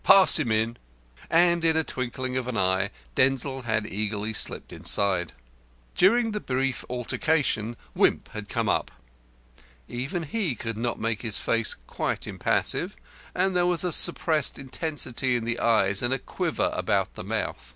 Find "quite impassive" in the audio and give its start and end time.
11.85-12.95